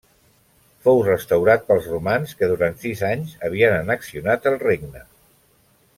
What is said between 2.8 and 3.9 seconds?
sis anys havien